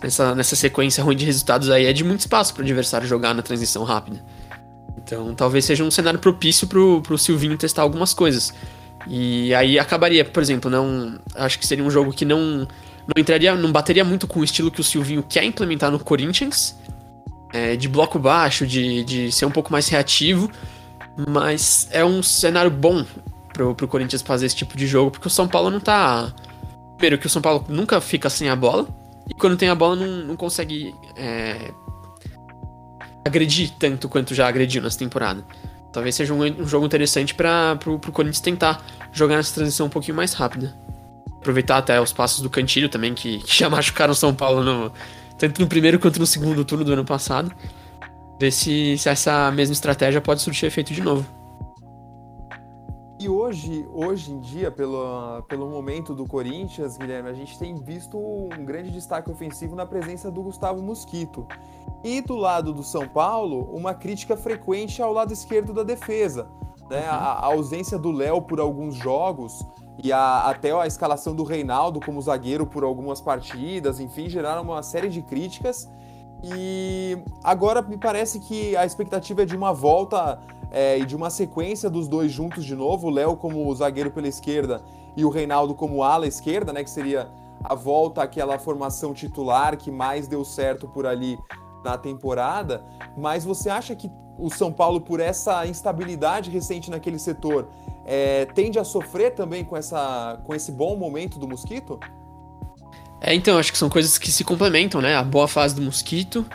[0.02, 3.34] nessa, nessa sequência ruim de resultados aí é de muito espaço para o adversário jogar
[3.34, 4.24] na transição rápida.
[4.96, 8.52] Então talvez seja um cenário propício pro, pro Silvinho testar algumas coisas.
[9.06, 11.18] E aí acabaria, por exemplo, não.
[11.34, 12.66] Acho que seria um jogo que não.
[13.06, 13.54] Não entraria.
[13.54, 16.76] Não bateria muito com o estilo que o Silvinho quer implementar no Corinthians.
[17.52, 20.50] É, de bloco baixo, de, de ser um pouco mais reativo.
[21.26, 23.04] Mas é um cenário bom
[23.52, 26.32] pro, pro Corinthians fazer esse tipo de jogo, porque o São Paulo não tá.
[26.96, 28.86] Primeiro, que o São Paulo nunca fica sem a bola.
[29.28, 31.72] E quando tem a bola, não, não consegue é,
[33.24, 35.44] agredir tanto quanto já agrediu nessa temporada.
[35.92, 39.90] Talvez seja um, um jogo interessante para pro, pro Corinthians tentar jogar nessa transição um
[39.90, 40.74] pouquinho mais rápida.
[41.38, 44.92] Aproveitar até os passos do Cantilho também, que, que já machucaram o São Paulo no,
[45.36, 47.52] tanto no primeiro quanto no segundo turno do ano passado.
[48.38, 51.26] Ver se, se essa mesma estratégia pode surtir efeito de novo.
[53.20, 58.16] E hoje, hoje em dia, pelo, pelo momento do Corinthians, Guilherme, a gente tem visto
[58.16, 61.44] um grande destaque ofensivo na presença do Gustavo Mosquito.
[62.04, 66.48] E do lado do São Paulo, uma crítica frequente ao lado esquerdo da defesa.
[66.88, 67.00] Né?
[67.00, 67.08] Uhum.
[67.08, 69.66] A, a, ausência do Léo por alguns jogos
[70.02, 74.80] e a, até a escalação do Reinaldo como zagueiro por algumas partidas, enfim, geraram uma
[74.80, 75.90] série de críticas.
[76.42, 80.38] E agora me parece que a expectativa é de uma volta
[80.70, 84.28] é, e de uma sequência dos dois juntos de novo, o Léo como zagueiro pela
[84.28, 84.82] esquerda
[85.16, 87.28] e o Reinaldo como ala esquerda, né, que seria
[87.64, 91.38] a volta àquela formação titular que mais deu certo por ali
[91.84, 92.84] na temporada,
[93.16, 97.68] mas você acha que o São Paulo, por essa instabilidade recente naquele setor,
[98.04, 101.98] é, tende a sofrer também com, essa, com esse bom momento do Mosquito?
[103.20, 105.16] É, então, acho que são coisas que se complementam, né?
[105.16, 106.46] A boa fase do Mosquito,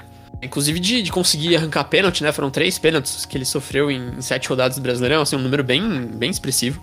[0.41, 2.31] inclusive de, de conseguir arrancar pênalti, né?
[2.31, 5.63] Foram três pênaltis que ele sofreu em, em sete rodadas do Brasileirão, assim, um número
[5.63, 6.81] bem, bem expressivo.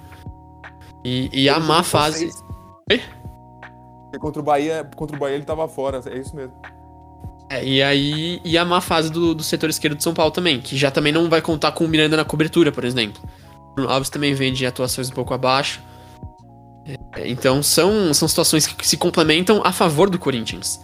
[1.04, 2.30] E, e a má fase.
[2.90, 3.00] Oi?
[4.18, 6.54] Contra o Bahia, contra o Bahia ele tava fora, é isso mesmo.
[7.48, 10.60] É, e aí, e a má fase do, do setor esquerdo de São Paulo também,
[10.60, 13.22] que já também não vai contar com o Miranda na cobertura, por exemplo.
[13.70, 15.80] O Bruno Alves também vem de atuações um pouco abaixo.
[17.12, 20.80] É, então são, são situações que se complementam a favor do Corinthians.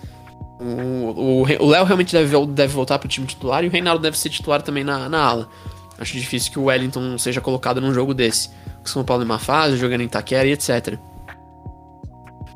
[0.59, 4.31] O Léo realmente deve, deve voltar para o time titular e o Reinaldo deve ser
[4.31, 5.49] titular também na, na ala.
[5.99, 8.51] Acho difícil que o Wellington seja colocado num jogo desse.
[8.85, 10.99] O São Paulo em uma fase, jogando em Itaquera e etc.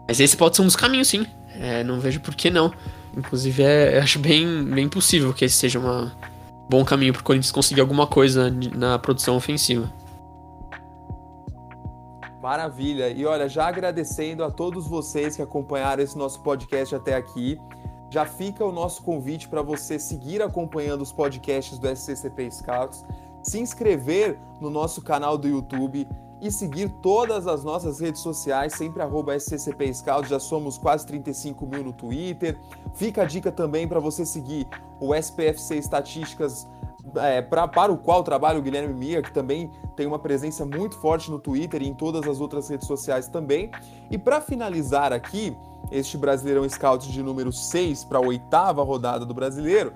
[0.07, 1.27] Mas esse pode ser um dos caminhos, sim.
[1.55, 2.73] É, não vejo por que não.
[3.17, 6.11] Inclusive, é, acho bem, bem possível que esse seja um
[6.69, 9.91] bom caminho para o Corinthians conseguir alguma coisa na produção ofensiva.
[12.51, 13.09] Maravilha.
[13.11, 17.57] E olha, já agradecendo a todos vocês que acompanharam esse nosso podcast até aqui.
[18.11, 23.05] Já fica o nosso convite para você seguir acompanhando os podcasts do SCCP Scouts,
[23.41, 26.09] se inscrever no nosso canal do YouTube
[26.41, 31.65] e seguir todas as nossas redes sociais, sempre arroba SCCP Scout, já somos quase 35
[31.69, 32.59] mil no Twitter.
[32.95, 34.67] Fica a dica também para você seguir
[34.99, 36.67] o SPFC Estatísticas,
[37.17, 40.97] é, pra, para o qual trabalha o Guilherme Mia, que também tem uma presença muito
[40.99, 43.71] forte no Twitter e em todas as outras redes sociais também.
[44.11, 45.57] E para finalizar aqui,
[45.91, 49.93] este Brasileirão Scout de número 6 para a oitava rodada do Brasileiro,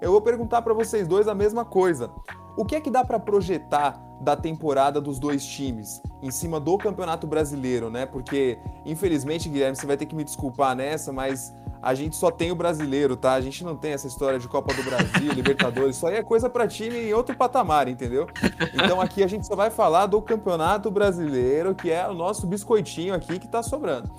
[0.00, 2.10] eu vou perguntar para vocês dois a mesma coisa.
[2.56, 6.76] O que é que dá para projetar da temporada dos dois times em cima do
[6.78, 8.06] Campeonato Brasileiro, né?
[8.06, 12.50] Porque, infelizmente, Guilherme, você vai ter que me desculpar nessa, mas a gente só tem
[12.50, 13.34] o brasileiro, tá?
[13.34, 16.48] A gente não tem essa história de Copa do Brasil, Libertadores, isso aí é coisa
[16.48, 18.26] para time em outro patamar, entendeu?
[18.74, 23.14] Então aqui a gente só vai falar do Campeonato Brasileiro, que é o nosso biscoitinho
[23.14, 24.10] aqui que tá sobrando.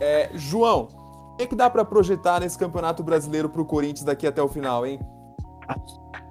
[0.00, 0.88] É, João,
[1.32, 4.48] o que, é que dá para projetar nesse Campeonato Brasileiro pro Corinthians daqui até o
[4.48, 4.98] final, hein?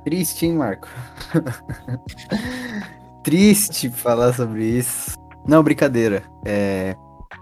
[0.04, 0.88] Triste, hein, Marco?
[3.24, 5.18] Triste falar sobre isso.
[5.46, 6.24] Não, brincadeira.
[6.46, 6.96] É,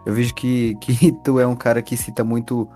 [0.06, 2.68] eu vejo que, que tu é um cara que cita muito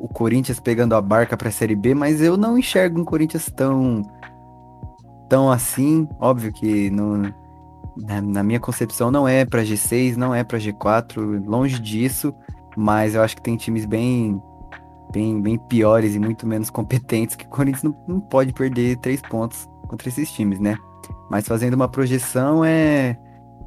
[0.00, 4.02] o Corinthians pegando a barca pra Série B, mas eu não enxergo um Corinthians tão,
[5.28, 6.08] tão assim.
[6.18, 7.18] Óbvio que no,
[7.96, 12.34] na, na minha concepção não é pra G6, não é pra G4, longe disso.
[12.76, 14.40] Mas eu acho que tem times bem
[15.12, 19.20] bem, bem piores e muito menos competentes que o Corinthians não, não pode perder três
[19.20, 20.78] pontos contra esses times, né?
[21.30, 23.18] Mas fazendo uma projeção é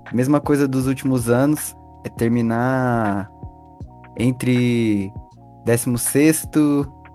[0.05, 3.29] a mesma coisa dos últimos anos, é terminar
[4.17, 5.13] entre
[5.65, 6.49] 16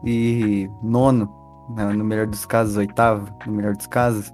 [0.04, 1.28] e nono,
[1.70, 1.92] né?
[1.92, 4.32] no melhor dos casos, oitavo, no melhor dos casos.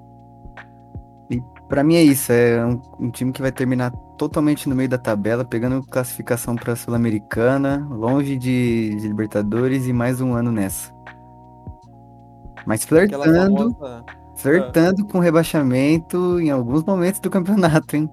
[1.31, 4.89] E para mim é isso, é um, um time que vai terminar totalmente no meio
[4.89, 10.93] da tabela, pegando classificação para Sul-Americana, longe de, de Libertadores e mais um ano nessa.
[12.67, 14.05] Mas flertando, famosa...
[14.37, 18.09] flertando com rebaixamento em alguns momentos do campeonato, hein?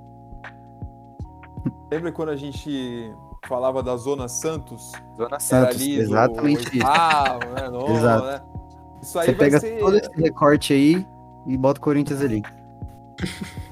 [1.92, 3.14] Lembra quando a gente
[3.48, 4.92] falava da Zona Santos?
[5.18, 6.88] Zona Santos, ali do exatamente isso.
[6.88, 7.96] oitavo, né?
[7.98, 8.26] Exato.
[8.26, 8.42] né?
[9.02, 9.80] Isso aí Você vai pega ser...
[9.80, 11.08] todo esse recorte aí
[11.48, 12.44] e bota o Corinthians ali.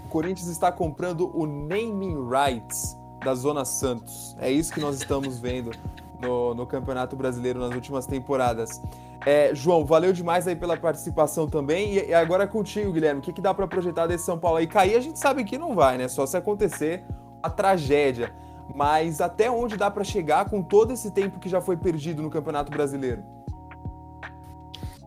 [0.05, 4.36] O Corinthians está comprando o naming rights da Zona Santos.
[4.39, 5.71] É isso que nós estamos vendo
[6.19, 8.82] no, no Campeonato Brasileiro nas últimas temporadas.
[9.25, 11.95] É, João, valeu demais aí pela participação também.
[11.95, 13.19] E, e agora é contigo, Guilherme.
[13.19, 14.67] O que, que dá para projetar desse São Paulo aí?
[14.67, 16.08] Cair a gente sabe que não vai, né?
[16.08, 17.03] Só se acontecer
[17.43, 18.34] a tragédia.
[18.75, 22.29] Mas até onde dá para chegar com todo esse tempo que já foi perdido no
[22.29, 23.23] Campeonato Brasileiro?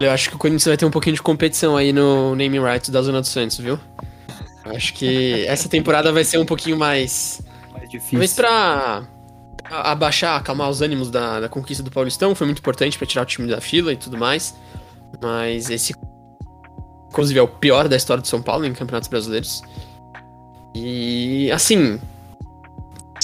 [0.01, 2.91] Eu acho que o Corinthians vai ter um pouquinho de competição aí no naming rights
[2.91, 3.79] da Zona do Santos, viu?
[4.65, 7.41] Eu acho que essa temporada vai ser um pouquinho mais.
[7.73, 8.37] Mais Talvez difícil.
[8.37, 9.05] pra
[9.71, 13.23] a- abaixar, acalmar os ânimos da, da conquista do Paulistão, foi muito importante pra tirar
[13.23, 14.55] o time da fila e tudo mais.
[15.23, 15.95] Mas esse,
[17.09, 19.63] inclusive, é o pior da história de São Paulo em campeonatos brasileiros.
[20.75, 22.01] E, assim,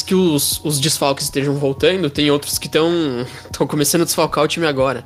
[0.02, 3.24] que os, os desfalques estejam voltando, tem outros que estão
[3.66, 5.04] começando a desfalcar o time agora.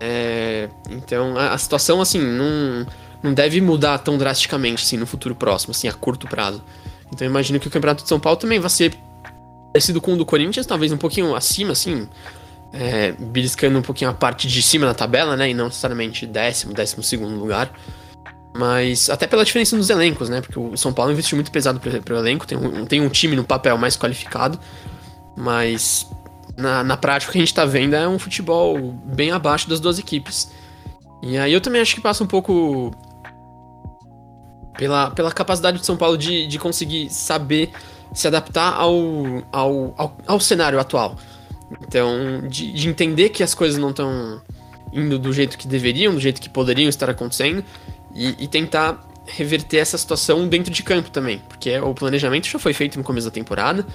[0.00, 2.86] É, então, a, a situação, assim, não,
[3.22, 6.62] não deve mudar tão drasticamente, assim, no futuro próximo, assim, a curto prazo.
[7.12, 8.94] Então, eu imagino que o Campeonato de São Paulo também vai ser
[9.72, 12.08] parecido com o do Corinthians, talvez um pouquinho acima, assim,
[12.72, 16.72] é, beliscando um pouquinho a parte de cima na tabela, né, e não necessariamente décimo,
[16.72, 17.70] décimo segundo lugar.
[18.54, 20.40] Mas até pela diferença nos elencos, né?
[20.40, 23.34] Porque o São Paulo investiu muito pesado pro, pro elenco, tem um, tem um time
[23.34, 24.58] no papel mais qualificado,
[25.36, 26.06] mas
[26.56, 29.80] na, na prática o que a gente tá vendo é um futebol bem abaixo das
[29.80, 30.50] duas equipes.
[31.22, 32.90] E aí eu também acho que passa um pouco
[34.76, 37.70] pela, pela capacidade do São Paulo de, de conseguir saber
[38.12, 38.94] se adaptar ao,
[39.50, 41.16] ao, ao, ao cenário atual.
[41.86, 44.42] Então, de, de entender que as coisas não estão
[44.92, 47.64] indo do jeito que deveriam, do jeito que poderiam estar acontecendo,
[48.14, 52.72] e, e tentar reverter essa situação dentro de campo também, porque o planejamento já foi
[52.72, 53.86] feito no começo da temporada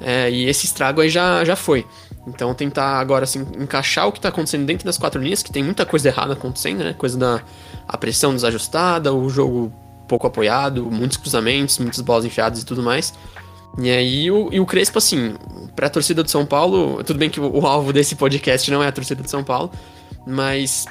[0.00, 1.86] é, e esse estrago aí já, já foi.
[2.26, 5.62] Então tentar agora assim, encaixar o que está acontecendo dentro das quatro linhas, que tem
[5.62, 6.94] muita coisa errada acontecendo, né?
[6.94, 7.42] Coisa da
[7.86, 9.72] a pressão desajustada, o jogo
[10.08, 13.14] pouco apoiado, muitos cruzamentos, muitas bolas enfiadas e tudo mais.
[13.78, 15.34] E aí o, e o Crespo, assim,
[15.74, 18.88] pra torcida do São Paulo, tudo bem que o, o alvo desse podcast não é
[18.88, 19.70] a torcida do São Paulo,
[20.26, 20.86] mas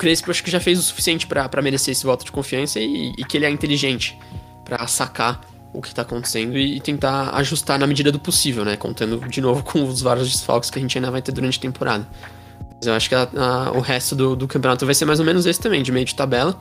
[0.00, 3.22] Crespo acho que já fez o suficiente pra merecer esse voto de confiança e, e
[3.24, 4.18] que ele é inteligente
[4.64, 5.42] pra sacar
[5.74, 8.76] o que tá acontecendo e, e tentar ajustar na medida do possível, né?
[8.76, 11.60] Contando de novo com os vários desfalques que a gente ainda vai ter durante a
[11.62, 12.08] temporada.
[12.76, 15.26] Mas eu acho que a- a- o resto do, do campeonato vai ser mais ou
[15.26, 16.58] menos esse também, de meio de tabela.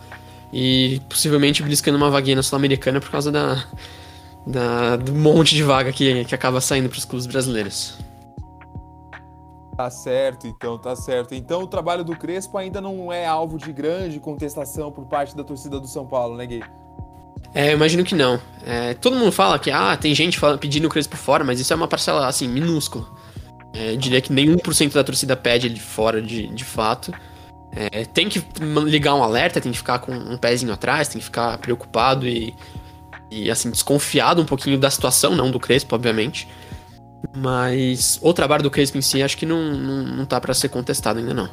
[0.51, 3.63] E possivelmente beliscando uma vaguinha na Sul-Americana por causa da,
[4.45, 7.93] da- do monte de vaga que, que acaba saindo pros clubes brasileiros.
[9.79, 11.33] Tá certo, então, tá certo.
[11.33, 15.41] Então o trabalho do Crespo ainda não é alvo de grande contestação por parte da
[15.41, 16.61] torcida do São Paulo, né, Gui?
[17.53, 18.41] É, eu imagino que não.
[18.65, 21.77] É, todo mundo fala que ah, tem gente pedindo o Crespo fora, mas isso é
[21.77, 23.07] uma parcela assim, minúscula.
[23.71, 27.13] É, diria que nem 1% da torcida pede ele fora de, de fato.
[27.71, 28.43] É, tem que
[28.85, 32.53] ligar um alerta, tem que ficar com um pezinho atrás, tem que ficar preocupado e,
[33.31, 36.49] e assim, desconfiado um pouquinho da situação, não do Crespo, obviamente.
[37.35, 40.69] Mas o trabalho do Crespo em si acho que não, não, não tá pra ser
[40.69, 41.49] contestado ainda não.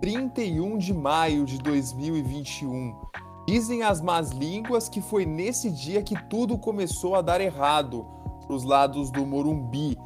[0.00, 2.94] 31 de maio de 2021.
[3.46, 8.06] Dizem as más línguas que foi nesse dia que tudo começou a dar errado
[8.46, 9.96] pros lados do Morumbi.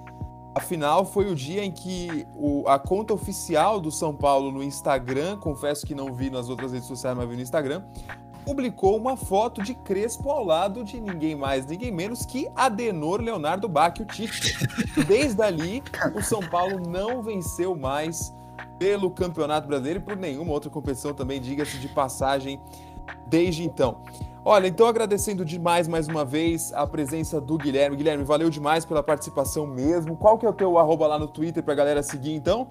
[0.55, 5.37] Afinal, foi o dia em que o- a conta oficial do São Paulo no Instagram,
[5.39, 7.83] confesso que não vi nas outras redes sociais, mas vi no Instagram,
[8.47, 13.69] publicou uma foto de Crespo ao lado de ninguém mais, ninguém menos que Adenor Leonardo
[13.69, 14.57] Bacchi, o Tite.
[15.05, 15.83] Desde ali,
[16.15, 18.33] o São Paulo não venceu mais
[18.79, 22.61] pelo Campeonato Brasileiro e por nenhuma outra competição também, diga-se de passagem,
[23.27, 24.01] desde então.
[24.45, 27.97] Olha, então agradecendo demais mais uma vez a presença do Guilherme.
[27.97, 30.17] Guilherme, valeu demais pela participação mesmo.
[30.17, 32.69] Qual que é o teu arroba lá no Twitter pra galera seguir, então?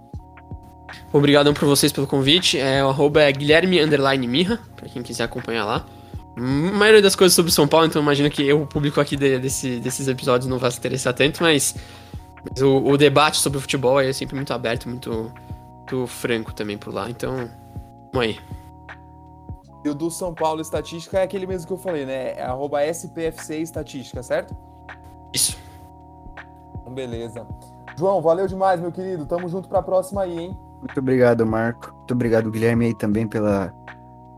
[1.14, 2.58] Obrigadão por vocês pelo convite.
[2.60, 5.86] É, o arroba é Guilherme Underline Mirra, pra quem quiser acompanhar lá.
[6.38, 9.40] A maioria das coisas sobre São Paulo, então imagino que eu, o público aqui de-
[9.40, 11.76] desse- desses episódios não vai se interessar tanto, mas,
[12.50, 15.32] mas o, o debate sobre o futebol é sempre muito aberto, muito,
[15.78, 17.10] muito franco também por lá.
[17.10, 17.50] Então,
[18.14, 18.38] vamos aí.
[19.86, 22.34] E o do São Paulo Estatística é aquele mesmo que eu falei, né?
[22.34, 24.54] É arroba SPFC Estatística, certo?
[25.34, 25.58] Isso.
[26.82, 27.46] Então, beleza.
[27.98, 29.26] João, valeu demais, meu querido.
[29.26, 30.58] Tamo junto pra próxima aí, hein?
[30.80, 31.94] Muito obrigado, Marco.
[31.96, 33.74] Muito obrigado, Guilherme, aí também pela,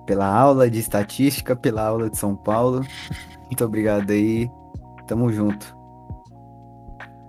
[0.06, 2.86] pela aula de estatística, pela aula de São Paulo.
[3.46, 4.50] Muito obrigado aí.
[5.06, 5.78] Tamo junto.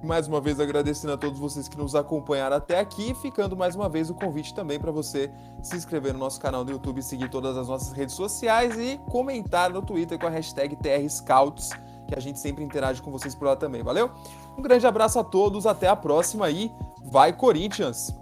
[0.03, 3.89] Mais uma vez agradecendo a todos vocês que nos acompanharam até aqui, ficando mais uma
[3.89, 5.29] vez o convite também para você
[5.61, 9.71] se inscrever no nosso canal do YouTube, seguir todas as nossas redes sociais e comentar
[9.71, 11.71] no Twitter com a hashtag TRScouts,
[12.07, 14.11] que a gente sempre interage com vocês por lá também, valeu?
[14.57, 16.73] Um grande abraço a todos, até a próxima e
[17.11, 18.15] vai Corinthians!